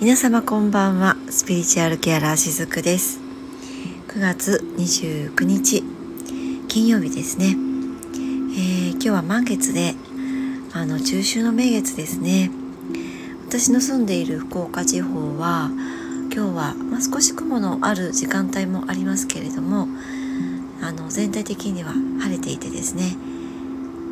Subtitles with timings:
[0.00, 1.16] 皆様こんばんは。
[1.30, 3.20] スピリチュアルケアラーしずくです。
[4.08, 5.84] 9月29日
[6.66, 9.94] 金曜日ですね、えー、今日は満月で
[10.72, 12.50] あの中秋の名月ですね。
[13.46, 15.70] 私の住んでいる福岡地方は
[16.34, 19.86] 今日は、まあ、少し雲のある時間帯もありますけれども
[20.82, 23.16] あの全体的には晴れていてですね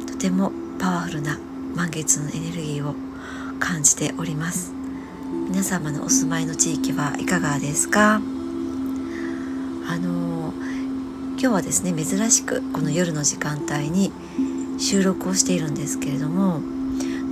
[0.07, 1.41] とてもパワフルな
[1.75, 2.95] 満月のエネルギーを
[3.59, 4.73] 感じております
[5.49, 8.17] 皆様のお住まいの地域はいかがですか？
[8.17, 10.53] あの
[11.33, 14.13] 今日はですね珍しくこの夜の時間帯に
[14.79, 16.61] 収録をしているんですけれども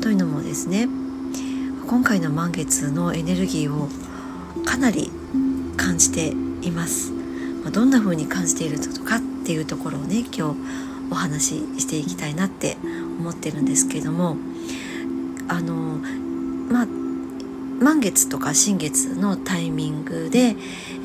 [0.02, 0.88] というのもですね
[1.86, 3.88] 今回の満月のエネルギーを
[4.64, 5.10] かなり
[5.76, 6.28] 感じて
[6.62, 7.12] います。
[7.64, 10.60] まどんな風に感じているのかっていうところをね今日
[11.10, 12.78] お話ししていきたいなって
[13.20, 14.36] 思ってるんですけども
[15.48, 16.00] あの
[16.72, 16.86] まあ
[17.80, 20.54] 満月とか新月のタイミングで、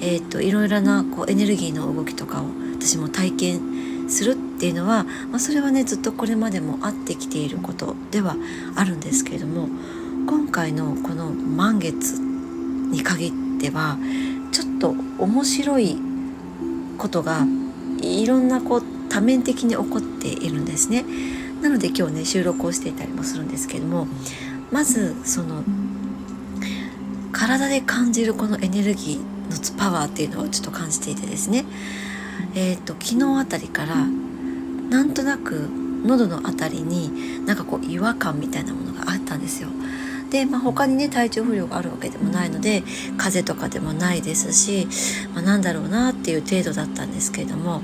[0.02, 8.36] えーと、いろいろなこうエネルギーの動きとかを私も体験するっていうのは、まあ、それはねずっとこれまでもあってきていることでは
[8.76, 9.70] あるんですけれども
[10.28, 13.98] 今回のこの満月に限っては
[14.52, 14.89] ちょっと
[15.23, 15.98] 面白い
[16.98, 17.45] ことが
[18.02, 21.06] いろんなこう多面的に起こっているんですね。
[21.66, 24.08] なので今日ね収録をしていたりもするんですけども
[24.71, 25.63] まずその
[27.31, 31.66] 体で感じるこのエネルギーのパワーっていうのをちょっと感じていてですね
[32.53, 35.67] えーと、昨日あたりからなんとなく
[36.05, 39.69] 喉の辺りになんかこう違和感みたいなものがあったんですよ。
[40.30, 42.83] で、まあ、他にね体調不良があるわけでもないので
[43.17, 44.88] 風邪とかでもないですし、
[45.33, 47.81] まあ、なんだろうなっていう程度だったんですけれども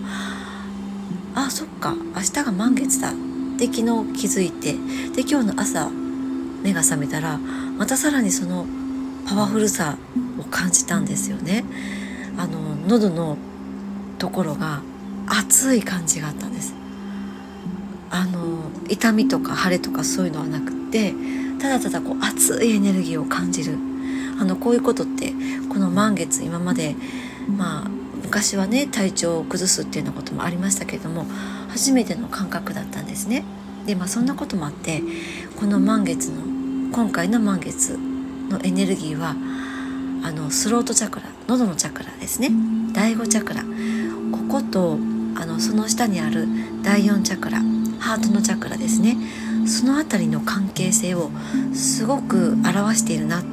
[1.35, 3.13] あそっか明日が満月だ
[3.61, 3.83] で昨日
[4.19, 4.73] 気づいて
[5.13, 5.87] で今日の朝
[6.63, 8.65] 目が覚めたらまたさらにその
[9.27, 9.99] パワフルさ
[10.39, 11.63] を感じたんですよね。
[12.39, 13.37] あの喉の
[14.17, 14.81] ところが
[15.27, 16.73] 熱い感じがあったんです。
[18.09, 21.13] あの痛みとか腫れとかそういうのはなくって
[21.59, 23.77] ただただこう熱いエネルギーを感じる
[24.39, 25.33] あのこういうことって
[25.69, 26.95] この満月今まで
[27.47, 27.89] まあ
[28.23, 31.27] 昔はね体調を崩すっていうようなこともありましたけれども
[31.71, 33.43] 初めての感覚だったんですね。
[33.85, 35.01] でまあそんなこともあって
[35.59, 36.41] この満月の
[36.91, 37.97] 今回の満月
[38.49, 39.35] のエネルギーは
[40.23, 42.51] あのスロートチャクラ喉のチャクラですね
[42.93, 43.63] 第5チャクラ
[44.31, 44.97] ここと
[45.35, 46.47] あのその下にある
[46.83, 47.59] 第4チャクラ
[47.99, 49.17] ハートのチャクラですね
[49.65, 51.31] その辺りの関係性を
[51.73, 53.43] すごく表しているなっ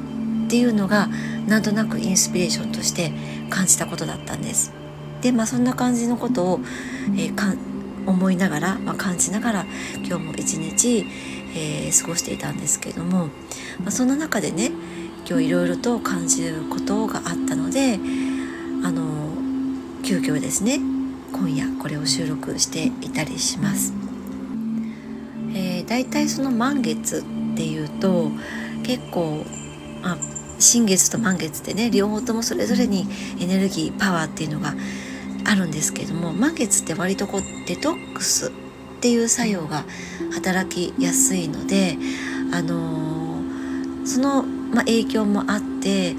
[0.49, 1.07] ていうのが
[1.47, 3.11] なんとなくインスピレーションとして
[3.49, 4.73] 感じたことだったんです。
[5.21, 6.59] でまあそんな感じのことを、
[7.15, 7.35] えー、
[8.09, 9.65] 思いながら、まあ、感じながら
[9.97, 11.05] 今日も一日、
[11.55, 13.27] えー、過ごしていたんですけれども、
[13.79, 14.71] まあ、その中でね
[15.29, 17.99] 今日いろいろと感じることがあったので
[18.83, 19.29] あの
[20.03, 20.79] 急遽ですね
[21.31, 23.93] 今夜これを収録していたりします。
[25.53, 27.19] えー、だいたいその満月
[27.53, 28.31] っていうと
[28.83, 29.43] 結構、
[30.01, 30.17] まあ、
[30.59, 33.07] 新月と満月ってね両方ともそれぞれに
[33.39, 34.73] エネルギーパワーっていうのが
[35.49, 38.51] あるんですけれども満月って割とこうデトックスっ
[39.01, 39.83] ていう作用が
[40.31, 41.97] 働きやすいので、
[42.53, 46.13] あのー、その、まあ、影響もあって、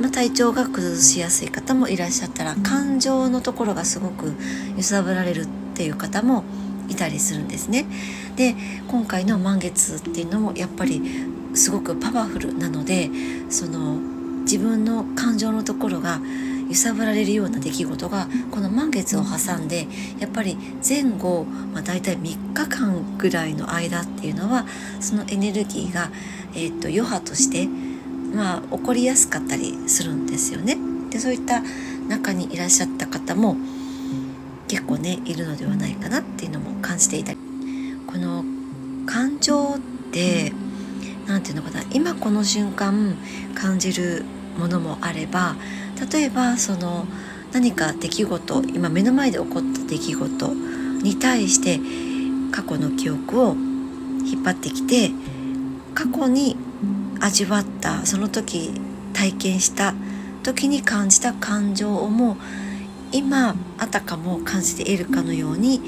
[0.00, 4.32] まあ、体調が崩しやすい方もいらっしゃったら感情のところがすごく
[4.76, 6.44] 揺さぶられるっていう方も
[6.88, 7.84] いたりするんですね。
[8.36, 8.54] で
[8.88, 11.02] 今回の満月っていうのもやっぱり
[11.54, 13.10] すごくパワフルなので
[13.50, 13.98] その
[14.42, 16.20] 自分の感情のところが
[16.70, 19.88] 揺さぶられるような出来事がこの満月を挟んで
[20.20, 20.56] やっぱり
[20.88, 24.66] 前後、まあ、大体3日間ぐらいの間っていうのは
[25.00, 26.10] そのエネルギーが、
[26.54, 27.66] えー、と余波として、
[28.32, 30.78] まあ、起こりやすかったりするんですよね。
[31.10, 31.60] でそういった
[32.08, 33.56] 中にいらっしゃった方も
[34.68, 37.38] 結構ねいるのではないかなっていうのも感じていたり
[38.06, 38.44] この
[39.06, 39.78] 感情っ
[40.12, 40.52] て
[41.26, 43.16] 何て言うのかな今この瞬間
[43.56, 44.24] 感じる
[44.56, 45.56] ものもあれば
[46.10, 47.06] 例えばその
[47.52, 50.54] 何か出来事今目の前で起こった出来事
[51.02, 51.80] に対して
[52.52, 55.10] 過去の記憶を引っ張ってきて
[55.94, 56.56] 過去に
[57.20, 58.72] 味わったその時
[59.12, 59.94] 体験した
[60.42, 62.36] 時に感じた感情をも
[63.12, 65.80] 今あたかも感じているかのように、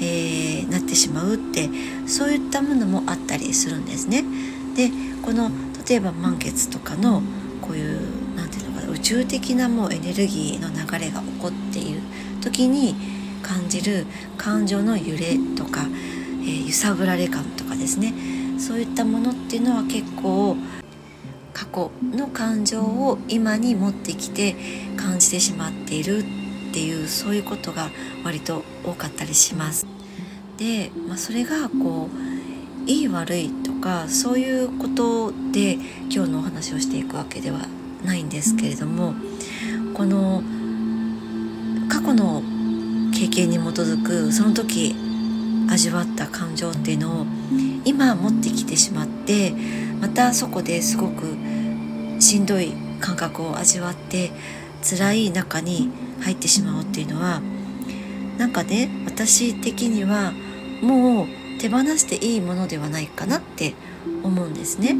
[0.00, 1.68] えー、なってしまうって
[2.06, 4.24] そういったものもあったりするんですね。
[4.76, 4.90] で
[5.22, 5.50] この
[5.88, 7.22] 例えば満月とかの
[7.62, 8.00] こういう
[8.96, 12.00] 宇宙的なもうエネルギーの流れが起こっている
[12.40, 12.94] 時に
[13.42, 14.06] 感じる
[14.38, 15.82] 感情の揺れとか、
[16.40, 18.14] えー、揺さぶられ感とかですね
[18.58, 20.56] そういったものっていうのは結構
[21.52, 24.56] 過去の感情を今に持ってきて
[24.96, 26.22] 感じてしまっているっ
[26.72, 27.90] ていうそういうことが
[28.24, 29.86] 割と多かったりします。
[30.56, 32.08] で、まあ、それがこ
[32.86, 35.74] ういい悪いとかそういうことで
[36.10, 37.66] 今日のお話をしていくわけでは
[38.06, 39.14] ないんですけれども
[39.94, 40.42] この
[41.88, 42.42] 過去の
[43.12, 44.94] 経験に基づくその時
[45.68, 47.26] 味わった感情っていうのを
[47.84, 49.52] 今持ってきてしまって
[50.00, 51.36] またそこですごく
[52.20, 54.30] しんどい感覚を味わって
[54.82, 57.40] 辛い中に入ってしまうっていうのは
[58.38, 60.32] なんかね私的には
[60.82, 61.26] もう
[61.60, 63.74] 手放していいものではないかなって
[64.22, 64.94] 思うんですね。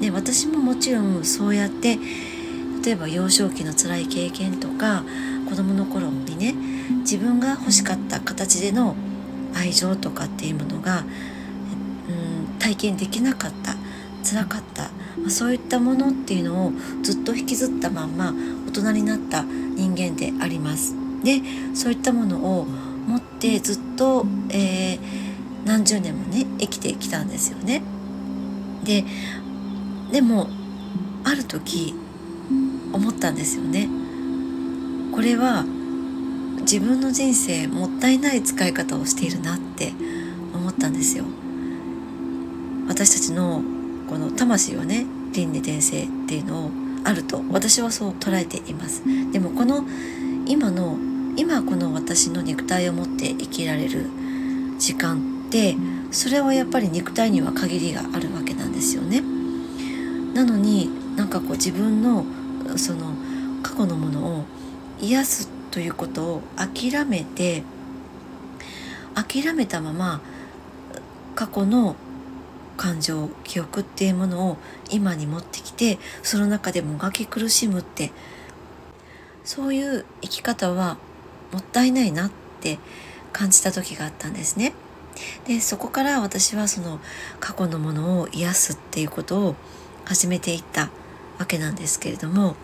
[0.00, 1.98] で私ももちろんそうやって
[2.84, 5.04] 例えば幼少期の辛い経験とか
[5.48, 6.54] 子供の頃にね
[7.00, 8.96] 自分が欲しかった形での
[9.54, 11.04] 愛情とかっていうものが、
[12.08, 13.76] うん、体験できなかった
[14.28, 14.84] 辛かった、
[15.18, 18.34] まあ、そういったものっていうのをずっと引きずったまんま
[18.68, 20.94] 大人になった人間であります。
[21.22, 21.40] で
[21.74, 24.98] そういったものを持ってずっと、えー、
[25.64, 27.82] 何十年もね生きてきたんですよね。
[28.84, 29.04] で
[30.10, 30.48] でも
[31.24, 31.94] ある時
[32.92, 33.88] 思ったんですよね。
[35.12, 35.64] これは
[36.60, 39.92] 自分の人生もったいない使い方をしているなって
[40.54, 41.24] 思ったんですよ。
[42.88, 43.62] 私たちの
[44.08, 46.70] この魂はね輪廻転生っていうのを
[47.04, 49.02] あると私はそう捉えています
[49.32, 49.84] でもこの
[50.46, 50.96] 今の
[51.36, 54.06] 今この私の肉体を持って生きられる
[54.78, 55.76] 時間って
[56.10, 59.22] それはやっぱり肉体には限りがあるわけなんですよね
[60.34, 62.24] なのになんかこう自分の
[62.76, 63.14] その
[63.62, 64.44] 過去のものを
[65.00, 67.62] 癒すということを諦めて
[69.14, 70.20] 諦めたまま
[71.34, 71.96] 過去の
[72.76, 74.56] 感情記憶っていうものを
[74.90, 78.12] 今に持ってきてその中でもがき苦しむって
[79.44, 80.98] そういう生き方は
[81.52, 82.30] もったいないなっ
[82.60, 82.78] て
[83.32, 84.72] 感じた時があったんですね。
[85.46, 86.98] でそこから私はその
[87.38, 89.56] 過去のものを癒すっていうことを
[90.04, 90.90] 始めていった
[91.42, 92.54] わけなんですけれども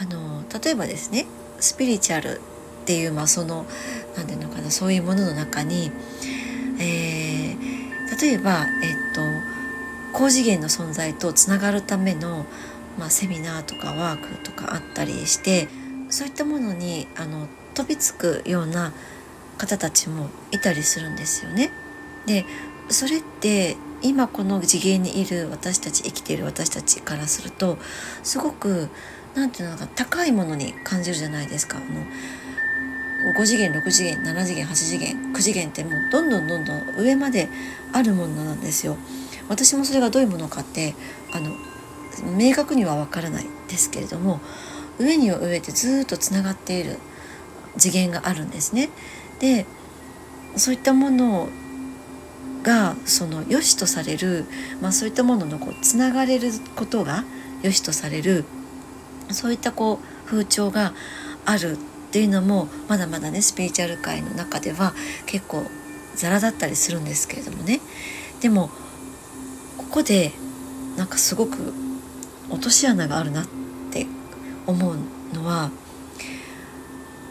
[0.00, 1.26] あの例えばですね
[1.60, 2.40] スピリチュアル
[2.82, 3.66] っていうまあその
[4.16, 5.90] 何て言うのかなそういうものの中に、
[6.80, 9.20] えー、例えば、えっと、
[10.14, 12.46] 高次元の存在とつながるための、
[12.98, 15.68] まあ、セミナーとかワークとかあったりして
[16.08, 18.92] そういったものにあの飛びつくような
[19.58, 21.70] 方たちもいたりするんですよね。
[22.24, 22.46] で
[22.88, 27.78] それって今この次元にいる私たち生きている私たちからすると
[28.22, 28.88] すごく
[29.34, 31.78] 何て言うのか高いものに感じるじゃないですか。
[31.78, 32.04] あの
[33.34, 37.48] 5次元6次元7次元8次元9次元ってもうどんどんどんどん上まで
[37.92, 38.96] あるものなんですよ。
[39.48, 40.94] 私もそれがどういうものかって
[41.32, 41.50] あの
[42.36, 44.40] 明確には分からないですけれども
[44.98, 46.98] 上には上でずっとつながっている
[47.76, 48.88] 次元があるんですね。
[49.40, 49.66] で
[50.56, 51.48] そういったものを
[52.62, 54.44] がその良しとされる、
[54.80, 57.24] まあ、そういったもののこうつながれることが
[57.62, 58.44] 良しとされる
[59.30, 60.92] そういったこう風潮が
[61.44, 61.76] あるっ
[62.10, 64.94] ていうのもまだまだねスピリチュアル界の中では
[65.26, 65.64] 結構
[66.14, 67.80] ザラだったりするんですけれどもね。
[68.40, 68.70] でも
[69.76, 70.32] ここで
[70.96, 71.72] なんかすごく
[72.50, 73.46] 落とし穴があるなっ
[73.90, 74.06] て
[74.66, 74.96] 思う
[75.32, 75.70] のは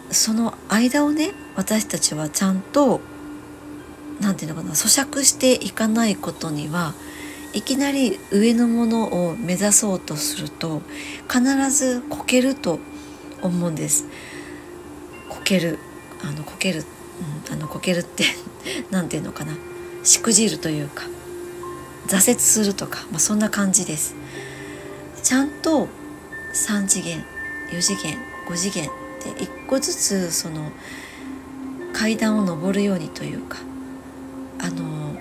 [0.10, 3.02] その間をね私たちはちゃんと
[4.20, 6.94] 何て言うのかな咀嚼していかないことには
[7.54, 10.82] いきなり上のものを目指そうとすると
[11.32, 12.80] 必ずこけると
[13.42, 14.06] 思うんです。
[15.30, 15.80] こける
[16.24, 16.84] あのこける、
[17.50, 18.26] うん、あのこけるって
[18.92, 19.54] 何て言うのかな
[20.04, 21.06] しくじるというか
[22.08, 24.16] 挫折するとか、まあ、そんな感じです。
[25.24, 25.88] ちゃんと
[26.54, 27.24] 3次元
[27.72, 28.92] 4次元5次元っ
[29.36, 30.72] て一個ずつその
[31.94, 33.58] 階段を上るようにというか
[34.60, 35.16] あの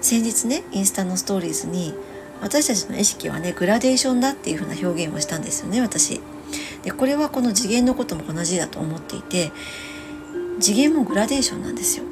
[0.00, 1.94] 先日ねインスタのストーリーズに
[2.40, 6.20] 私たちの意識はねグラデーションだっていう風な表現をしたんですよね私。
[6.82, 9.50] でこれはこの次元のことも同じだと思っていて
[10.60, 12.04] 次元もグラデーションなんですよ。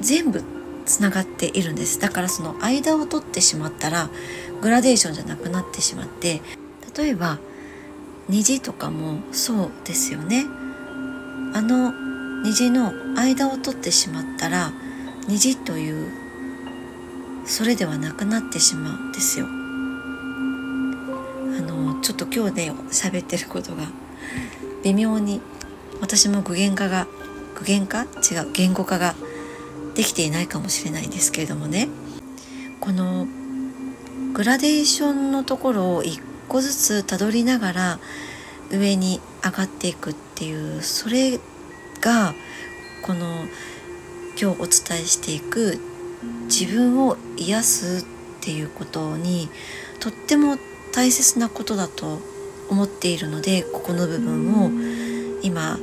[0.00, 0.42] 全部
[0.88, 4.08] つながっているんですだからその間を取ってしまったら
[4.60, 6.40] グラデーションじゃなくなってしまって
[6.96, 7.38] 例えば
[8.28, 10.46] 虹とかもそうですよね
[11.54, 11.92] あの
[12.42, 14.72] 虹の間を取ってしまったら
[15.28, 16.10] 虹という
[17.44, 19.46] それではなくなってしまうんですよ。
[19.46, 19.50] あ
[21.60, 23.84] のちょっと今日ね喋ってることが
[24.82, 25.40] 微妙に
[26.00, 27.06] 私も具現化が
[27.54, 28.04] 具現化？
[28.04, 28.06] 違
[28.46, 29.14] う言語化が
[29.94, 31.88] できていないかもしれないんですけれどもね。
[32.80, 33.26] この
[34.32, 37.98] グラデーションのところを一個ずつたどりながら
[38.70, 41.38] 上に上がっていくっていうそれ
[42.00, 42.34] が
[43.02, 43.44] この
[44.40, 45.80] 今日お伝えしていく
[46.44, 49.48] 自分を癒すっていうことに
[49.98, 50.56] とっても
[50.92, 52.20] 大切なことだと
[52.70, 54.70] 思っているのでここの部分を
[55.42, 55.76] 今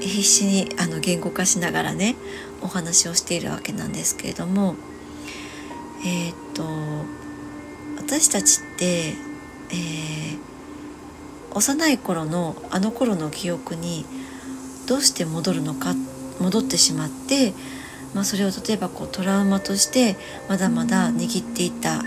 [0.00, 2.14] 必死にあの言語化しながらね
[2.62, 4.76] お話をしているわけなんですけれども
[6.06, 6.62] えー、っと
[7.96, 14.06] 私たちって、えー、幼い頃のあの頃の記憶に
[14.86, 17.52] どうして戻るのかって戻ってしまって、
[18.14, 20.16] まあ、それを例えばこうトラウマとして
[20.48, 22.02] まだまだ握っていた握っ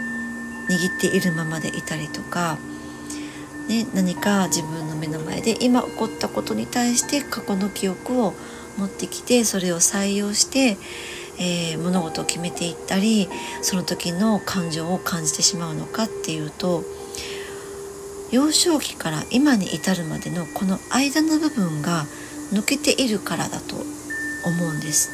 [1.02, 2.58] ているままでいたりとか
[3.68, 8.34] ね、何か自分の目の前で今起こったことに対して過去の記憶を
[8.78, 10.78] 持ってきてそれを採用して、
[11.40, 13.28] えー、物事を決めていったり
[13.62, 16.84] その時の感情を感じてしまうのかっていうと
[18.32, 22.06] 幼少期から今に至るまでのこの間の部分が
[22.54, 23.76] 抜けているからだと
[24.46, 25.12] 思うんです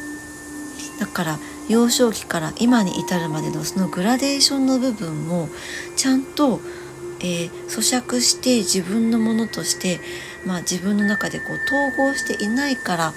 [1.00, 1.38] だから
[1.68, 5.48] 幼少期から今に至るまでのそのグラデーションの部分も
[5.96, 6.60] ちゃんと
[7.20, 9.98] えー、咀嚼して自分のものとして、
[10.46, 13.12] まあ、自分の中でこう統合していないから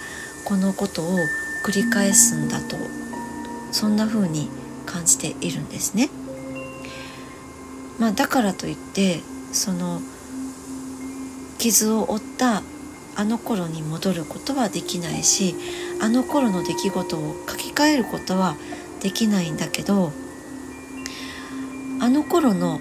[0.46, 1.18] このことを
[1.66, 2.78] 繰り返すんだと
[3.74, 4.50] そんな風に
[4.86, 6.10] 感じているんですね。
[8.00, 9.20] まあ、だからといって
[9.52, 10.00] その
[11.58, 12.62] 傷を負った
[13.16, 15.56] あの頃に戻ることはできないし
[16.02, 18.56] あの頃の出来事を書き換えることは
[19.02, 20.12] できないんだけど
[22.00, 22.80] あの頃の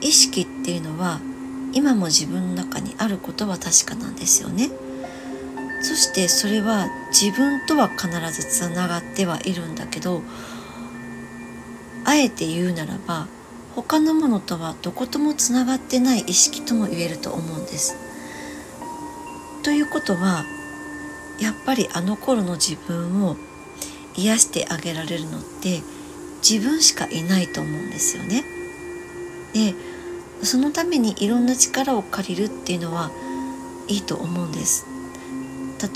[0.00, 1.20] 意識っていうのは
[1.72, 4.70] 今も自分の中にあることは確かなんですよね。
[5.80, 10.22] そしてそれは自分とは必ずつながってはいるんだけど
[12.04, 13.26] あえて言うならば
[13.74, 17.96] 他のものとはどこともつながってない意識とも言えると思うんです。
[19.64, 20.44] ということは
[21.42, 23.36] やっぱりあの頃の自分を
[24.14, 25.80] 癒してあげられるのって
[26.48, 28.44] 自分しかいないと思うんですよね。
[29.52, 29.74] で
[30.44, 33.10] そのためにいろんな力を借りるっていうのは
[33.88, 34.86] いいと思うんです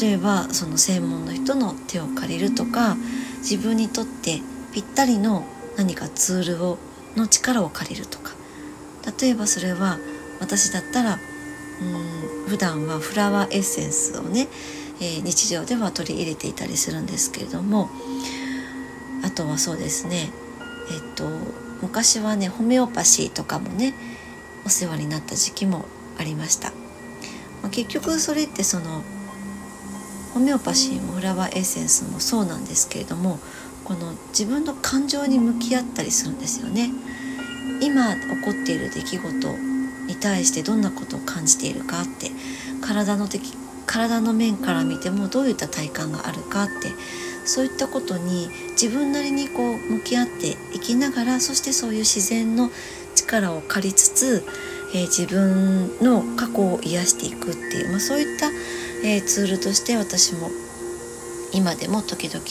[0.00, 2.96] 例えばその専門の人の手を借りるとか
[3.38, 4.40] 自分にとって
[4.72, 5.44] ぴったりの
[5.76, 6.78] 何かツールを
[7.16, 8.32] の力を借りるとか
[9.20, 9.98] 例えばそれは
[10.38, 11.18] 私だったら
[11.80, 14.48] うん普段はフラワーエッセンスをね、
[15.00, 17.90] えー、日常では取り入れていたりするんですけれども
[19.24, 20.30] あとはそうですね
[20.90, 21.24] えっと
[21.82, 23.94] 昔はねホメオパシーとかもね
[24.64, 25.84] お世話になった時期も
[26.18, 26.70] ありました、
[27.62, 29.02] まあ、結局それってその
[30.34, 33.38] ホメオパシーもフラワーエッセンスもそうなんですけれども
[33.84, 36.90] この自分の感情に向き合ったりするんですよね。
[37.80, 39.48] 今起こっている出来事
[40.06, 42.30] に対してどんなことを感じているかって
[42.80, 43.54] 体の的
[43.86, 46.90] 体の面から見てもどういった体感があるかって
[47.44, 52.70] そういったことに自分なりにこう向き合っていきながらそしてそういう自然の
[53.14, 54.44] 力を借りつつ、
[54.94, 58.48] えー、自分の過去を癒していくっていう、まあ、そういった、
[59.04, 60.50] えー、ツールとして私も
[61.54, 62.44] 今でも時々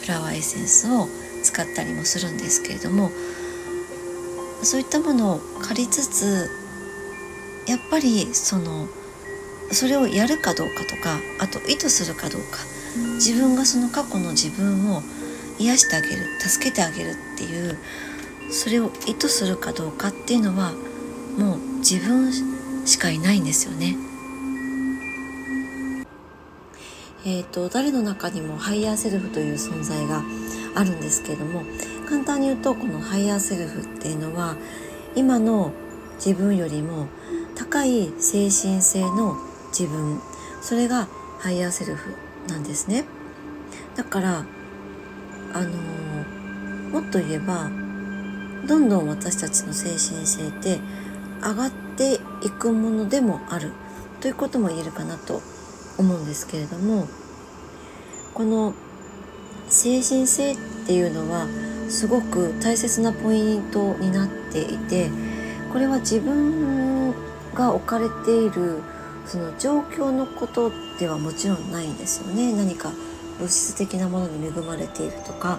[0.00, 1.06] フラワーエッセンスを
[1.42, 3.10] 使ったりもするんですけれども
[4.62, 6.48] そういったものを借りつつ
[7.66, 8.88] やっぱりその
[9.72, 12.58] それをやるかどうかとかあと意図するかどうか
[13.14, 15.02] 自分がその過去の自分を
[15.58, 17.78] 癒してあげる助けてあげるっていう
[18.50, 20.72] それを意図するかどうかっていうのは
[21.38, 22.32] もう自分
[22.86, 23.96] しかいないんですよね。
[27.24, 30.24] えーと、誰の中にもハイヤーセルフという存在が
[30.74, 31.62] あるんですけれども
[32.08, 34.56] 簡単に言うとこのハイヤーセルフっていうのは
[35.14, 35.70] 今の
[36.16, 37.06] 自分よりも
[37.54, 39.36] 高い精神性の
[39.76, 40.20] 自分。
[40.60, 42.14] それがハイヤーセルフ
[42.48, 43.04] なんですね。
[43.96, 44.44] だから
[45.52, 47.70] あのー、もっと言えば
[48.66, 50.80] どんどん私たちの精神性って
[51.42, 53.72] 上がっていくものでもある。
[54.22, 55.42] ということも言えるかなと
[55.98, 57.08] 思うんですけれども
[58.34, 58.72] この
[59.68, 61.48] 精神性っていうのは
[61.88, 65.10] すごく大切なポイントになっていて
[65.72, 67.12] これは自分
[67.54, 68.80] が置かれている
[69.26, 72.52] その状況のことではもちろんないんですよね。
[72.52, 72.92] 何か
[73.38, 75.58] 物質的なものに恵まれているとか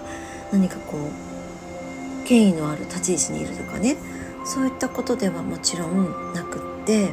[0.52, 3.96] 何かこう権威のある立ち位置にいるとかね。
[4.44, 7.12] そういったことではもちろんなくって。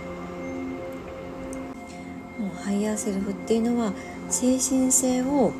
[2.37, 3.93] もうハイヤーセルフっていうのは
[4.29, 5.53] 精神性を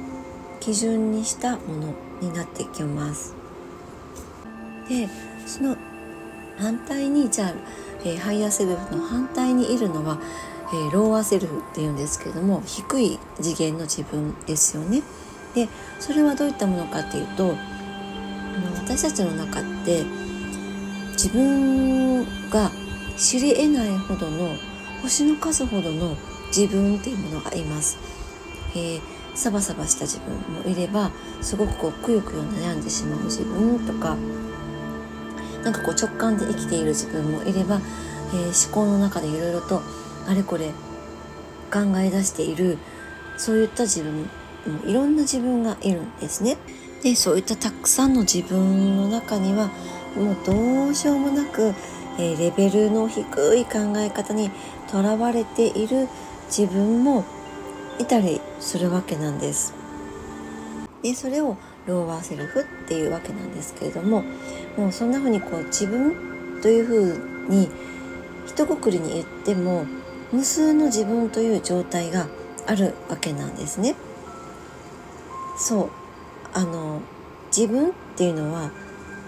[0.60, 3.34] 基準にしたものになっていきます。
[4.90, 5.08] で
[5.46, 5.78] その
[6.58, 7.54] 反対にじゃあ、
[8.04, 10.20] えー、ハイヤーセルフの反対にいるのは、
[10.74, 15.02] えー、ローワーセルフっていうんですけれども低い次元の自分ですよね。
[15.54, 15.68] で
[16.00, 17.56] それはどういったものかっていうと
[18.78, 20.04] 私たちの中って
[21.12, 22.72] 自分が
[23.18, 24.56] 知り得ないほどの
[25.02, 26.16] 星の数ほどの
[26.48, 27.98] 自分っていうものがいます。
[28.74, 29.02] えー、
[29.36, 31.12] サバサバした自分もいれば
[31.42, 34.16] すごくこうくよくよ悩んでしまう自分とか
[35.64, 37.82] なんかこう直感で生きている自分もいれば、
[38.34, 39.82] えー、思考の中でいろいろと
[40.28, 40.72] あれこれ
[41.72, 42.78] 考え出している
[43.38, 46.58] そういった自分もいろんな自分がいるんですね。
[47.02, 49.72] でそういったたくさんの自分の中には
[50.16, 51.74] もうどうしようもなく、
[52.20, 53.24] えー、レベルの低
[53.58, 54.52] い考え方に
[54.92, 56.08] とらわれている
[56.46, 57.26] 自分も
[57.98, 59.74] いたりするわけなんです。
[61.02, 64.24] でそれをローワーセルフっていうわけなんですけれども
[64.78, 67.70] もうそんな風にこう自分という風に
[68.46, 69.86] 一括りに言っても
[70.32, 72.28] 無数の自分という状態が
[72.68, 73.96] あるわけなんですね。
[75.58, 75.90] そう
[76.54, 77.02] あの
[77.56, 78.72] 自分っていうのは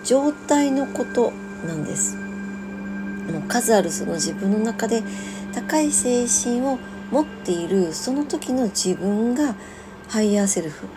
[0.03, 1.31] 状態のこと
[1.65, 2.15] なんです。
[2.15, 5.03] もう数あるその自分の中で
[5.53, 6.77] 高い精神を
[7.11, 9.55] 持っているその時の自分が
[10.09, 10.87] ハイヤーセルフ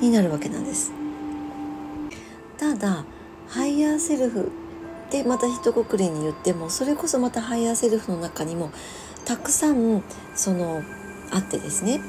[0.00, 0.92] になるわけなんです。
[2.58, 3.04] ただ
[3.48, 4.50] ハイヤーセルフ
[5.10, 8.72] でまた一括りに言ってもそれこそまたハイヤーセルフの中にも
[9.24, 10.02] たくさん
[10.34, 10.82] その
[11.30, 12.00] あってですね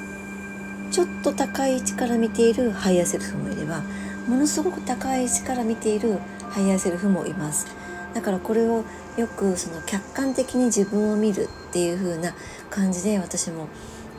[0.91, 3.82] ちょっと高い位置から見ているハイヤーセルフもいれば
[4.27, 7.67] ものすごく高い位置から見ているハイヤーセルフもいます。
[8.13, 8.84] だからこれを
[9.17, 12.34] よくその客観的に自分を見るっていう風な
[12.70, 13.67] 感じで私も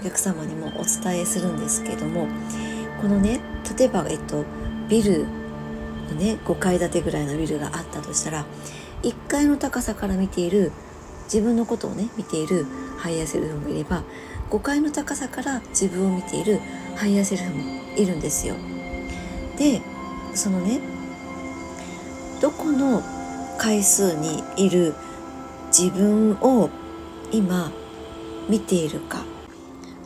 [0.00, 2.26] お客様にもお伝えするんですけども
[3.00, 3.40] このね
[3.78, 4.44] 例えば、えっと、
[4.88, 5.26] ビル
[6.08, 8.44] のね5階建てぐらいのビルがあったとしたら
[9.02, 10.72] 1階の高さから見ている
[11.24, 12.66] 自分のことをね見ている
[12.98, 14.02] ハイヤーセルフもいれば
[14.50, 16.60] 5階の高さから自分を見ている
[16.96, 17.62] ハイヤーセルフも
[17.96, 18.54] いるんですよ。
[19.56, 19.80] で
[20.34, 20.80] そのね
[22.40, 23.02] どこの
[23.58, 24.94] 階数にいる
[25.68, 26.70] 自分を
[27.32, 27.72] 今
[28.48, 29.24] 見ているか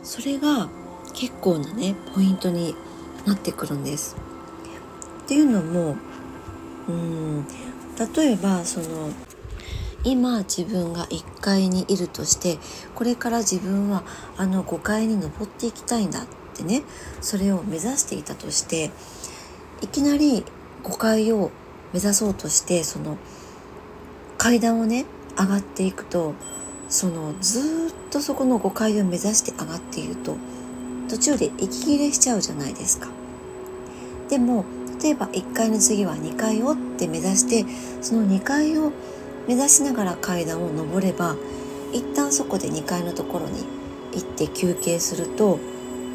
[0.03, 0.69] それが
[1.13, 2.75] 結構なねポイントに
[3.25, 4.15] なってくるんです。
[5.23, 5.95] っていうのも
[6.87, 7.45] うん
[8.15, 9.11] 例えばその
[10.03, 12.57] 今自分が1階にいるとして
[12.95, 14.03] これから自分は
[14.37, 16.83] あの5階に登っていきたいんだってね
[17.21, 18.91] それを目指していたとして
[19.81, 20.43] いきなり
[20.83, 21.51] 5階を
[21.93, 23.17] 目指そうとしてその
[24.37, 25.05] 階段をね
[25.37, 26.33] 上がっていくと
[26.87, 30.37] そのずっとそこの5階を目指して上がっていると
[31.09, 33.09] 途中で息切れしちゃうじゃないですか。
[34.29, 34.63] でも
[35.01, 37.65] 例えば1階の次は2階をって目指して
[38.01, 38.91] その2階を
[39.49, 41.35] 目指しながら階段を上れば
[41.91, 43.65] 一旦そこで2階のところに
[44.13, 45.57] 行って休憩すると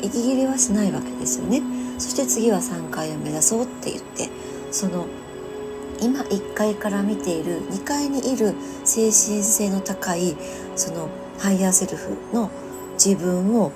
[0.00, 1.60] 息切れはしないわけですよね。
[1.98, 4.28] そして次は3階を目指そうって言って
[4.70, 5.06] その
[6.00, 10.36] 今1階から見ている2階にいる精神性の高い
[10.76, 11.08] その
[11.40, 12.52] ハイヤーセルフの
[12.92, 13.72] 自分を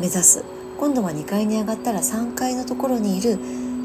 [0.00, 0.44] 目指す。
[0.80, 3.38] 今度は2階に上がったら3階のところにいる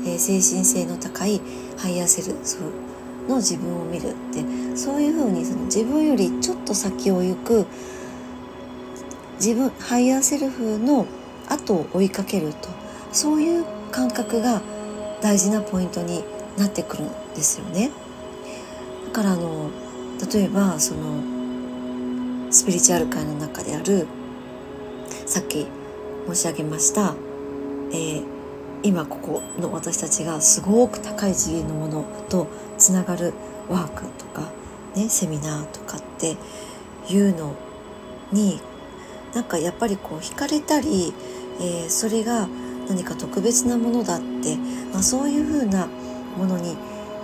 [0.05, 1.41] え、精神性の高い
[1.77, 2.90] ハイヤーセルフ
[3.27, 4.43] の自分を見るって
[4.75, 7.65] そういうふうにその自分よりちょっと先を行く
[9.35, 11.05] 自分ハイヤーセルフの
[11.47, 12.69] 後を追いかけると
[13.11, 14.61] そういう感覚が
[15.21, 16.23] 大事なポイントに
[16.57, 17.91] なってくるんですよね。
[19.07, 19.69] だからあの
[20.31, 24.07] 例えばそのスピリチュアル界の中である
[25.25, 25.67] さっき
[26.27, 27.15] 申し上げました、
[27.91, 28.40] えー
[28.83, 33.33] 今ここの私たちがすごく高い次元のものとつながる
[33.69, 34.51] ワークとか、
[34.95, 36.35] ね、セミナーとかって
[37.09, 37.55] いうの
[38.31, 38.59] に
[39.33, 41.13] なんかやっぱりこう惹かれたり、
[41.59, 42.47] えー、それが
[42.89, 44.57] 何か特別なものだって、
[44.91, 45.87] まあ、そういうふうな
[46.37, 46.75] ものに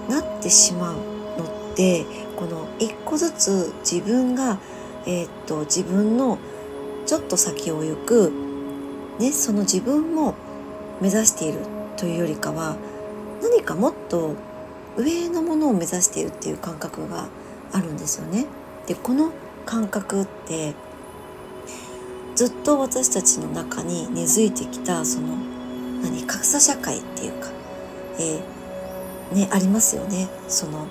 [0.10, 0.96] なってしまう
[1.39, 4.60] のってこの一個ずつ自分が、
[5.06, 6.38] えー、っと自分の
[7.06, 8.32] ちょっと先を行く、
[9.20, 10.36] ね、その自分も
[11.01, 11.60] 目指している
[11.95, 12.77] というよりかは
[13.41, 14.36] 何かもっと
[14.97, 17.27] 上のものを目指しているっていう感覚が
[17.71, 18.45] あるんですよね。
[18.88, 19.31] でこの
[19.65, 20.73] 感覚って
[22.36, 25.36] ずっと私たちの中に根付いてきたその
[26.01, 27.49] 何格差社会っていうか、
[28.19, 30.27] えー、ねありますよね。
[30.47, 30.88] その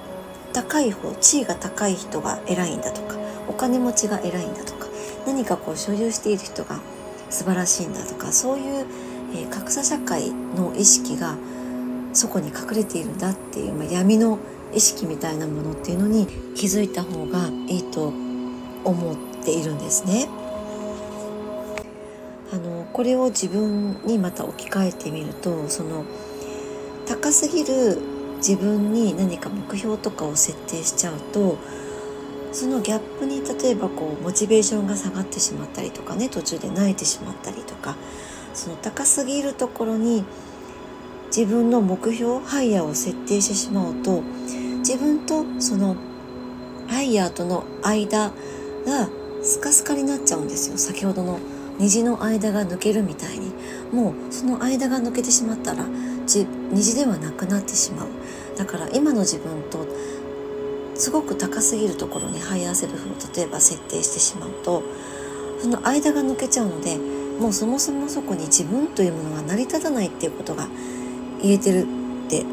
[0.53, 3.17] 高い方地位が高い人が偉いんだとか
[3.49, 4.87] お金持ちが偉いんだとか
[5.27, 6.81] 何かこう所有している人が
[7.29, 8.87] 素晴らしいんだとかそういう
[9.35, 11.37] えー、格差社会の意識が
[12.13, 14.39] そこに隠れているんだっていう、まあ、闇の
[14.75, 18.13] 意識みたいなものっていうのに気づいた方がいいと
[18.85, 20.29] 思っているんですね。
[22.53, 26.05] あのこれを自分にまた置き換えてみるとその
[27.07, 28.01] 高すぎる
[28.37, 31.59] 自分に何か目標とかを設定しちゃうと
[32.53, 37.97] そのギャップに例えばこうモチベーションが下がってしまったりとかね途中で泣いてしまったりとか
[38.57, 40.25] その高すぎるところに
[41.29, 44.23] 自分の目標ハイヤーを設定してしまうと
[44.79, 45.97] 自分とその
[46.89, 48.33] ハイヤーとの間
[48.87, 49.09] が
[49.43, 50.79] スカスカになっちゃうんですよ。
[50.79, 51.39] 先ほどの
[51.79, 53.53] 虹の間が抜けるみたいに。
[53.93, 55.85] もうその間が抜けてしまったら
[56.73, 58.09] 虹ではなくなってしまう。
[58.57, 59.87] だから今の自分と
[60.95, 64.83] すごく高すぎるところにハイヤーセルフを例えば設定してしまうと
[65.61, 66.99] その間が抜けちゃうので
[67.39, 70.69] もうそもそもそこに自分というものが成り立たないっていうことが
[71.43, 71.87] 言えてる
[72.27, 72.45] って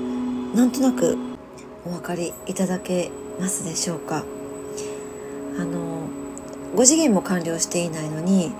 [0.55, 1.17] なんとなく
[1.85, 4.23] お分かりいただけますでしょうか
[5.59, 6.07] あの
[6.75, 8.51] 5次元も完了していないのに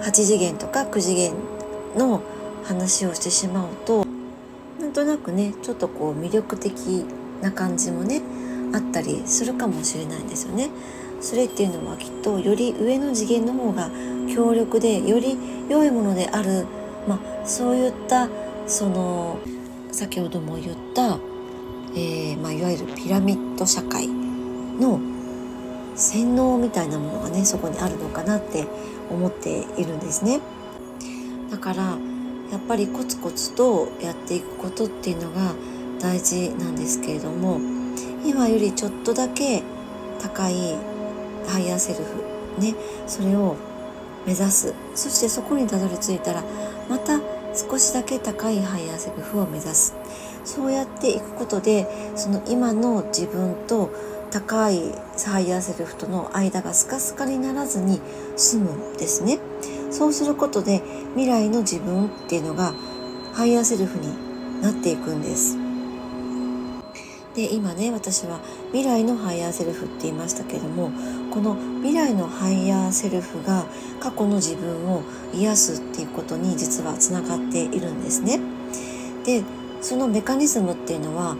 [0.00, 1.34] 8次元とか9次元
[1.96, 2.22] の
[2.64, 4.06] 話をしてしまうと
[4.80, 7.04] なんとなくねちょっとこう魅力的
[7.42, 8.22] な感じもね
[8.72, 10.70] あったりするかもしれないんですよね。
[11.20, 13.90] それっていうのはきっとより上の次元の方が
[14.34, 15.36] 強力でより
[15.68, 16.66] 良いものである、
[17.08, 18.28] まあ、そういった
[18.66, 19.38] その
[19.92, 21.18] 先ほども言った、
[21.94, 25.00] えーまあ、いわゆるピラミッド社会の
[25.94, 28.66] 洗脳みたいなものがねそこにあるのかなって
[29.10, 30.40] 思っているんですね。
[31.50, 31.96] だから
[32.50, 35.54] やっぱりコツコツとやっていくことっていうのが
[36.00, 37.58] 大事なんですけれども
[38.24, 39.62] 今よりちょっとだけ
[40.20, 40.76] 高い
[41.46, 42.74] ハイヤーセルフね
[43.06, 43.56] それを
[44.26, 44.74] 目指す。
[44.94, 46.42] そしてそこにたどり着いたら
[46.88, 47.20] また
[47.54, 49.94] 少しだけ高いハイヤーセルフを目指す。
[50.44, 53.90] そうやっていくことでその今の自分と
[54.30, 54.92] 高い
[55.26, 58.00] ハイヤーセルフとの間がスカスカにならずに
[58.36, 59.38] 済むんですね。
[59.90, 60.82] そうすることで
[61.14, 62.74] 未来の自分っていうのが
[63.32, 65.56] ハイヤーセルフになっていくんです。
[67.34, 68.40] で今ね私は
[68.72, 70.90] 未来のハイヤーセルフって言いましたけども
[71.36, 73.66] この未来のハイヤーセルフが
[74.00, 75.02] 過去の自分を
[75.34, 78.40] 癒すっていうことに実はつながっているんですね。
[79.26, 79.44] で
[79.82, 81.36] そのメカニズムっていうのは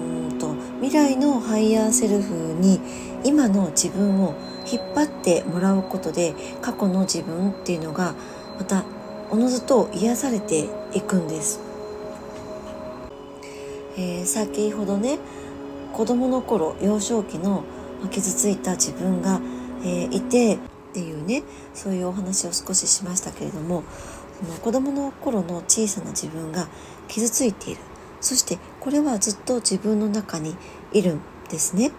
[0.00, 2.80] うんと未来のハイヤーセルフに
[3.22, 4.34] 今の自分を
[4.68, 8.16] 引っ張ってもらうことで過去の自分っていうのが
[8.58, 8.82] また
[9.30, 11.60] おのずと癒されていくんです。
[13.96, 15.20] えー、先ほどね
[15.92, 17.62] 子供の頃幼少期の
[18.10, 19.40] 傷ついた自分が、
[19.84, 20.58] え、いてっ
[20.92, 21.42] ていうね
[21.74, 23.84] そういうお話を少ししましたけれども
[24.40, 26.68] その子供の頃の小さな自分が
[27.08, 27.80] 傷ついている
[28.20, 30.56] そしてこれはずっと自分の中に
[30.92, 31.92] いるんですね。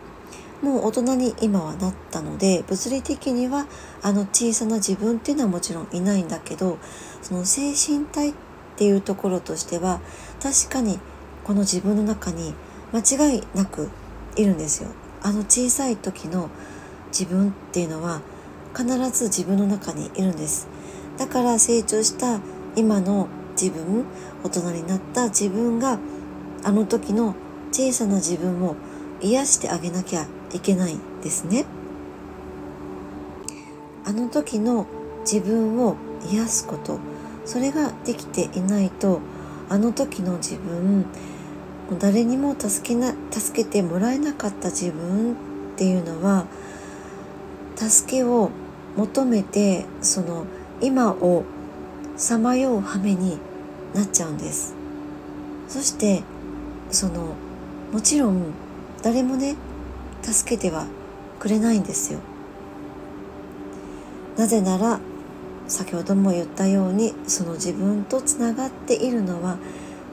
[0.62, 3.68] もう大人に今はなったので物理的には
[4.02, 6.80] あの小さな自分っていうのはもちろんいないんだけど
[7.22, 8.34] その精神体っ
[8.76, 10.02] ていうところとしては
[10.42, 10.98] 確かに
[11.44, 12.56] この自分の中に
[12.92, 13.92] 間違いなく
[14.36, 14.90] いるんですよ。
[15.22, 16.50] あの小さい時の
[17.08, 18.22] 自分っていうのは
[18.76, 20.68] 必ず自分の中にいるんです。
[21.18, 22.40] だから成長した
[22.76, 23.28] 今の
[23.60, 24.06] 自分
[24.44, 25.98] 大人になった自分が
[26.64, 27.36] あの時の
[27.72, 28.76] 小さな自分を
[29.22, 31.66] 癒してあげなきゃいけないんですね。
[34.06, 34.86] あの時の
[35.22, 35.98] 自分を
[36.32, 37.00] 癒すこと
[37.46, 39.20] それができていないと
[39.70, 41.06] あの時の自分
[42.00, 45.36] 誰にも助けな助けてもらえなかった自分っ
[45.78, 46.46] ていうのは
[47.76, 48.52] 助けを
[48.96, 50.46] 求めてその
[50.82, 51.46] 今を
[52.18, 53.38] さまよう羽目に
[53.94, 54.76] なっちゃうんです。
[55.68, 56.24] そして
[56.90, 57.36] その
[57.92, 58.54] もちろん
[59.02, 59.56] 誰もね
[60.22, 60.88] 助けては
[61.40, 62.20] くれないんですよ。
[64.38, 65.00] なぜなら
[65.68, 69.58] 先ほども言ったようにその自分とつながっているのは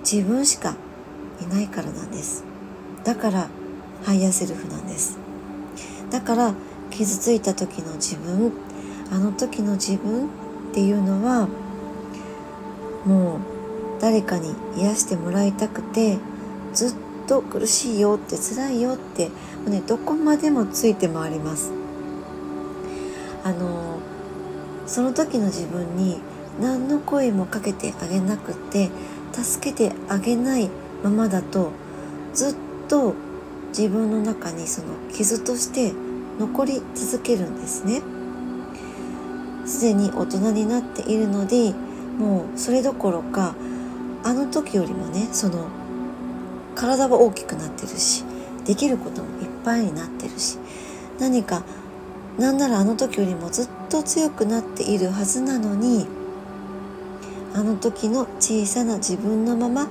[0.00, 0.76] 自分しか
[1.40, 2.44] いないからなんです。
[3.05, 3.49] だから
[4.05, 5.18] ハイヤーセルフなんです。
[6.11, 6.55] だから
[6.90, 8.53] 傷ついた時の自分
[9.11, 10.29] あの時の自分っ
[10.73, 11.49] ていうのは
[13.05, 13.40] もう
[14.01, 16.18] 誰かに癒してもらいたくて
[16.73, 16.94] ずっ
[17.27, 19.31] と苦しいよって辛いよって
[19.66, 21.73] ねどこまでもついて回ります。
[23.44, 23.99] あの
[24.87, 26.20] その時の自分に
[26.61, 28.90] 何の声もかけてあげなくて
[29.33, 30.70] 助けてあげない
[31.05, 31.71] ままだと
[32.33, 32.55] ずっ
[32.88, 33.14] と
[33.69, 35.93] 自分の中にその傷として
[36.38, 38.03] 残り続けるんですね。
[39.67, 41.73] すでに大人になっているので
[42.19, 43.55] もうそれどころか
[44.23, 45.69] あの時よりもねその
[46.75, 48.25] 体は大きくなってるし
[48.64, 50.59] できることもいっぱいになってるし
[51.19, 51.62] 何か
[52.38, 56.07] なんならあの時よりもずっと強くなっているはずなのに
[57.55, 59.87] あの時の小さな自分のまま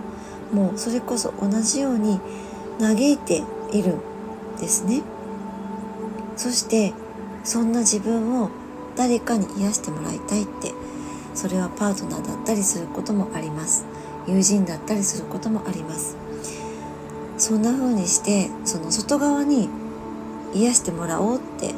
[0.53, 2.19] もうそれこそ同じように
[2.79, 4.01] 嘆いているん
[4.59, 5.01] ですね。
[6.37, 6.93] そして
[7.43, 8.49] そんな自分を
[8.95, 10.71] 誰かに癒してもらいたいって
[11.33, 13.85] それはパートナーだったりすることもあります。
[14.27, 16.15] 友人だったりすることもあります。
[17.37, 19.67] そんな風にしてその外側に
[20.53, 21.73] 癒してもらおうって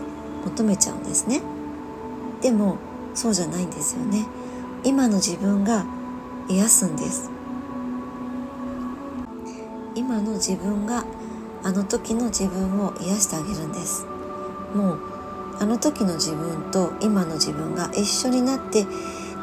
[0.46, 1.42] 求めちゃうんですね。
[2.42, 2.78] でも
[3.14, 4.26] そうじゃないんですよね。
[4.84, 5.86] 今の自分が
[6.50, 7.35] 癒すんです。
[9.96, 11.06] 今の自分が
[11.64, 14.06] あの時の自分を癒してあげるんです。
[14.76, 15.00] もう
[15.58, 18.86] あの時の自分と今の自分が一緒になって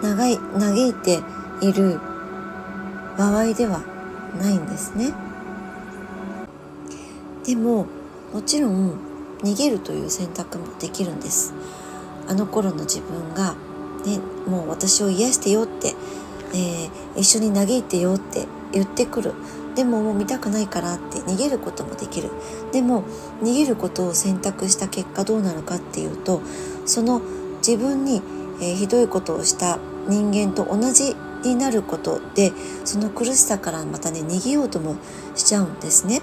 [0.03, 1.21] 長い嘆いて
[1.62, 1.99] いる
[3.17, 3.83] 場合では
[4.38, 5.15] ないんですね。
[7.45, 7.87] でも
[8.33, 8.99] もちろん
[9.43, 11.55] 逃げるという選択もできるんです。
[12.29, 13.57] あの頃の自分が、
[14.05, 15.95] ね、もう私を癒してよって、
[16.55, 19.33] えー、一緒に嘆いてよって言ってくる。
[19.75, 22.31] でももう見たくないからって逃げることもできる
[22.73, 23.05] でも
[23.43, 26.43] 逃げることを選択した結果どうなるかっていうと
[26.85, 27.23] その
[27.67, 28.21] 自分に、
[28.61, 32.53] えー、ひどいことをした人間と同じになることで
[32.85, 34.97] その苦しさからまたね逃げようとも
[35.35, 36.23] しちゃうんですね。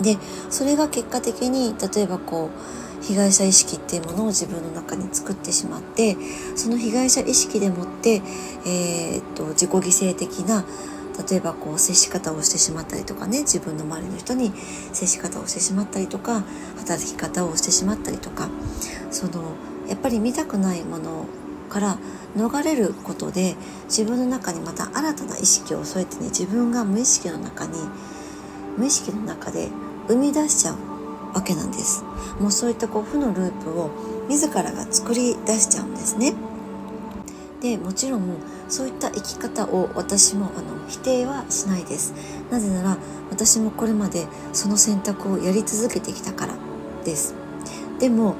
[0.00, 0.18] で
[0.50, 6.16] それが結果的に例えばこう被害者意識っていうものを自分の中に作ってしまって
[6.56, 8.22] その被害者意識でもって、
[8.66, 10.64] えー、っと自己犠牲的な
[11.28, 14.52] 例えばこう接し方をしてしまったりとかね自分の周りの人に
[14.92, 16.44] 接し方をしてしまったりとか
[16.78, 18.48] 働き方をしてしまったりとか
[19.10, 19.54] その
[19.88, 21.26] やっぱり見たくないもの
[21.68, 21.98] から
[22.36, 27.72] 逃れることで自分の中にまた新たな意識を添えてね自分が無意識の中に
[28.76, 29.68] 無意識の中で
[30.08, 30.76] 生み出しちゃう
[31.34, 32.04] わけなんです。
[32.38, 33.90] もうそういったこう負のループを
[34.28, 36.34] 自らが作り出しちゃうんですね。
[37.64, 38.22] でもちろん
[38.68, 42.12] そういった生き方を私もあの否定はしないです。
[42.50, 42.98] なぜなら
[43.30, 46.54] 私もこれまでその選択をやり続けてきたから
[47.06, 47.34] です。
[47.98, 48.34] でも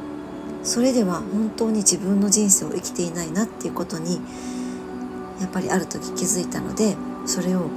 [0.62, 4.20] それでは本当に自分の人生を生きていないなっていうことに
[5.40, 7.70] やっぱりある時気づいたのでそれを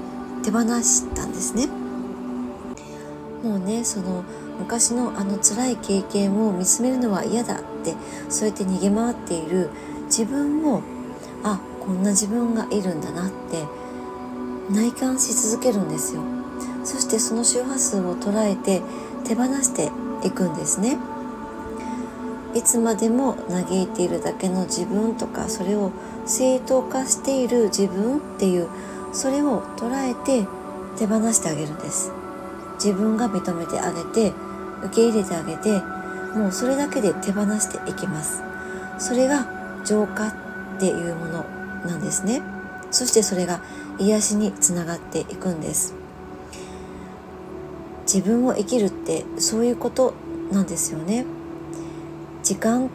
[0.44, 1.70] 手放したんですね。
[3.42, 4.26] もうねその
[4.60, 7.96] 昔のあの辛い経験を見つめるのは嫌だって
[8.28, 9.70] そうやって逃げ回っている
[10.08, 10.82] 自分も
[11.44, 13.66] あこんな自分がいるんだなって
[14.70, 16.22] 内観し続けるんですよ。
[16.84, 18.82] そしてその周波数を捉えて
[19.24, 19.92] 手放して
[20.26, 20.98] いくんですね。
[22.54, 25.92] いつまでも嘆いているだけの自分とかそれを
[26.26, 28.68] 正当化している自分っていう
[29.14, 30.48] それを捉えて
[30.98, 32.12] 手放してあげるんです。
[32.76, 34.34] 自分が認めてあげて
[34.84, 35.82] 受け入れてあげて
[36.38, 38.42] もうそれだけで手放していきます。
[38.98, 39.48] それが
[39.86, 40.32] 浄化
[40.78, 41.46] っていうもの
[41.86, 42.42] なんですね。
[42.92, 43.62] そしてそれが
[44.00, 45.96] 癒しにつながっていくんです。
[48.04, 50.14] 自分を生きるってそういうこと
[50.52, 51.26] なんですよね。
[52.44, 52.90] 時間っ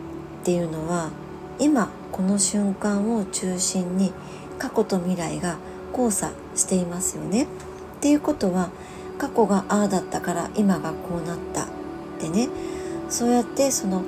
[0.44, 1.10] ていうのは
[1.58, 4.12] 今この瞬間を中心に
[4.58, 5.56] 過去と未来が
[5.90, 7.44] 交差していますよね。
[7.44, 7.46] っ
[8.00, 8.70] ていうことは
[9.18, 11.66] 過去がああだったから今がこうなったっ
[12.18, 12.48] てね。
[13.10, 14.04] そうやってその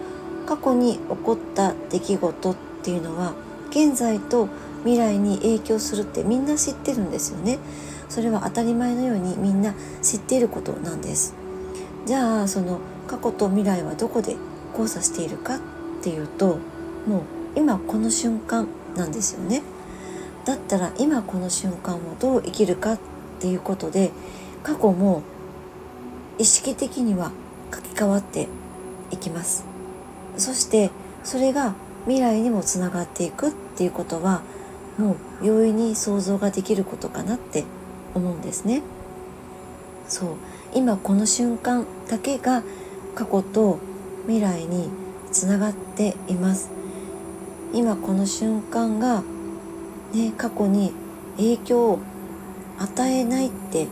[0.46, 3.34] 過去に起こった出来事っていうのは
[3.74, 4.48] 現在と
[4.84, 7.58] 未来に影響するってみんな知ってるんですよね。
[8.08, 11.34] それは当たり前のようにみんな知っていることなんです。
[12.06, 14.36] じゃあその過去と未来はどこで
[14.70, 15.58] 交差しているかっ
[16.02, 16.58] ていうと
[17.08, 17.22] もう
[17.56, 19.62] 今この瞬間なんですよね。
[20.44, 22.98] だったら今この瞬間をどう生きるかっ
[23.40, 24.12] ていうことで
[24.62, 25.22] 過去も
[26.38, 27.32] 意識的には
[27.74, 28.46] 書き換わって
[29.10, 29.64] いきます。
[30.36, 30.92] そして
[31.24, 34.42] それが未来にもつながっていくっていうことは
[34.98, 37.64] もう容易に想像ができることかなって
[38.14, 38.82] 思うんですね。
[40.08, 40.28] そう。
[40.74, 42.62] 今この瞬間だけが
[43.14, 43.78] 過去と
[44.26, 44.88] 未来に
[45.32, 46.70] つながっています。
[47.72, 49.24] 今この瞬間が
[50.12, 50.92] ね過去に
[51.36, 51.98] 影響を
[52.78, 53.88] 与えないって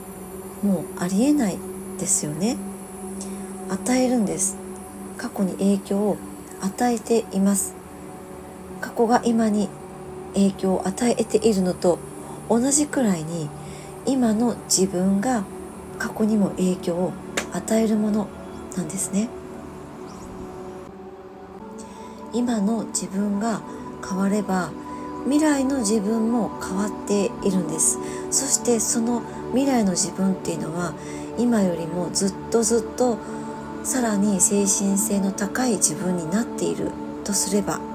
[0.63, 1.59] もうありえない
[1.99, 2.57] ですよね。
[3.69, 4.57] 与えるんです。
[5.17, 6.17] 過去に影響を
[6.61, 7.82] 与えています。
[8.83, 9.71] 過去が今に
[10.35, 11.99] 影響を与えているのと
[12.51, 13.49] 同じくらいに
[14.05, 15.45] 今の自分が
[15.99, 17.13] 過去にも影響を
[17.53, 18.29] 与えるもの
[18.77, 19.29] なんですね。
[22.35, 23.61] 今の自分が
[24.07, 24.71] 変われば
[25.25, 27.99] 未来の自分も変わっているんです。
[28.31, 30.95] そしてその未来の自分っていうのは
[31.39, 33.19] 今よりもずっとずっと
[33.85, 36.91] さらに精神性の高い自分になっている
[37.23, 37.92] とすれば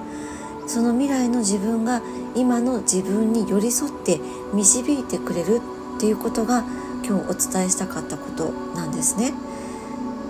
[0.68, 2.02] その未来の自分が
[2.36, 4.20] 今の自分に寄り添って
[4.54, 5.62] 導いてくれる
[5.98, 6.64] っていうことが
[7.06, 9.34] 今日お伝えしたかったことなんですね。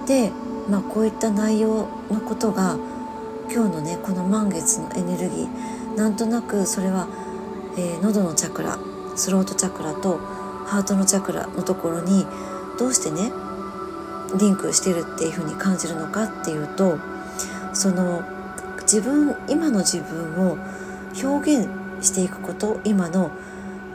[0.06, 0.32] で、
[0.70, 2.78] まあ、こういった内容のことが
[3.52, 7.08] 今日のねこの満月のエネルギーなんとなくそれは、
[7.78, 8.78] えー、喉のチャクラ
[9.16, 10.18] スロートチャクラと
[10.66, 12.26] ハートのチャクラのところに
[12.78, 13.32] どうしてね
[14.38, 17.00] リンクしてるっていうふうに感じるのかっていうと
[17.74, 18.24] その
[18.82, 20.58] 自分今の自分を
[21.24, 21.68] 表現
[22.02, 23.32] していくこと今の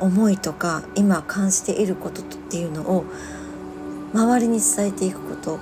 [0.01, 3.05] 思いとか今感じていることっていうのを
[4.13, 5.59] 周りに伝えていくこと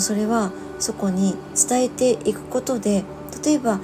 [0.00, 1.34] それはそこに
[1.68, 3.04] 伝えていくことで
[3.44, 3.80] 例えば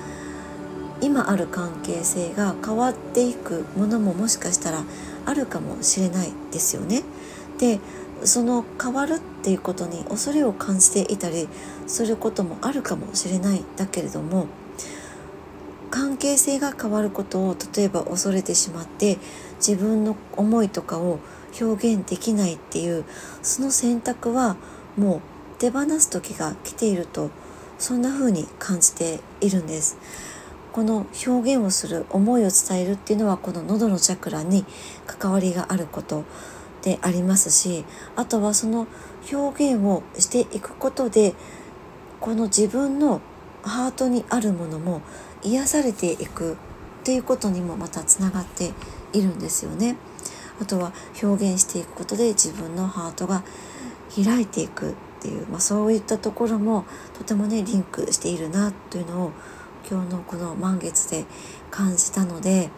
[1.01, 4.85] 今ある関係性が変わっていくものももしかしたら
[5.27, 7.03] あるかもしれないですよね。
[7.59, 7.81] で
[8.25, 11.49] その変わるっていうことに恐れを感じていたり
[11.87, 14.47] することもあるかもしれないだけれども
[15.95, 19.17] 関係性が変わることを例えば恐れてしまって
[19.59, 21.21] 自分の思いとかを
[21.61, 23.05] 表現できないっていう
[23.43, 24.57] その選択は
[24.97, 25.21] もう
[25.61, 27.31] 手放す時が来ていると
[27.79, 29.97] そんな風に感じているんです。
[30.73, 34.65] この表現をする思いを伝えるっていうのはこの喉のチャクラに
[35.07, 36.25] 関わりがあること
[36.83, 37.85] でありますし
[38.17, 38.89] あとはその
[39.33, 41.35] 表現をしていくことで
[42.21, 43.21] この自分の
[43.63, 45.01] ハートにあるものも
[45.45, 46.57] 癒されていくっ
[47.05, 48.73] ていうことにもまたつながって
[49.13, 49.97] いるんですよね。
[50.61, 53.43] あとは表現していくことで自分のハートが
[54.15, 56.85] 開いていくっていう、まあ、そういったところも
[57.19, 59.33] とてもねリンクしているなというのを
[59.91, 61.25] 今日のこの満月で
[61.71, 62.71] 感じたので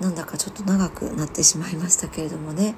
[0.00, 2.74] なんだかちょっと長くなってしまいましたけれどもね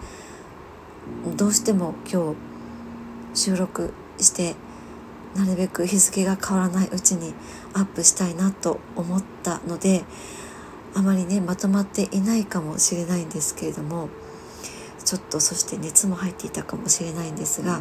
[1.37, 2.35] どうしても今
[3.35, 4.55] 日収録して
[5.37, 7.35] なるべく日付が変わらないうちに
[7.75, 10.05] アップしたいなと思ったので
[10.95, 14.09] あまりねまとまっていないかもしれないんですけれども
[15.05, 17.81] ちょっとそして熱も入っていたかもしれないんですが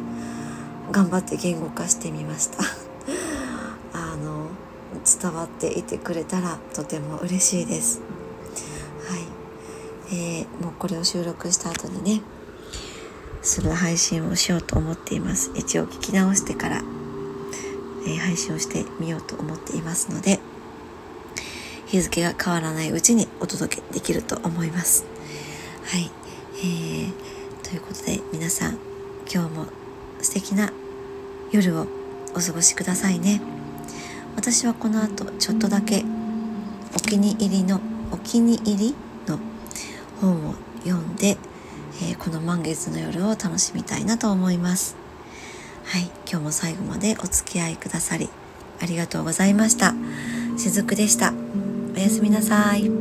[0.91, 2.59] 頑張って言語化してみました。
[3.93, 4.47] あの
[5.03, 7.99] 伝わっていてくれたらとても嬉しいです。
[9.09, 10.15] はい。
[10.15, 12.21] えー、もうこれを収録した後にね
[13.41, 15.51] すぐ配信をしようと思っています。
[15.55, 16.81] 一応聞き直してから、
[18.07, 20.39] えー、配信をしてみようと思っていますので
[21.85, 25.05] 日付が変わらないうちにお届けできると思います。
[25.85, 26.11] はい、
[26.57, 27.11] えー、
[27.63, 28.77] ということで皆さん
[29.31, 29.65] 今日も
[30.21, 30.73] 素敵な
[31.51, 31.87] 夜を
[32.35, 33.41] お過ごしくださいね。
[34.35, 36.03] 私はこの後ちょっとだけ
[36.95, 37.79] お気に入りの
[38.11, 39.39] お気に入りの
[40.19, 41.37] 本を読んで、
[42.01, 45.06] えー、この満月の夜を楽しみたいなと思います。
[45.87, 48.29] はい今日も最後までお付き合いくださり
[48.81, 49.93] ありがとうございました。
[50.57, 51.33] しずくでした。
[51.95, 52.91] おやすみなさい。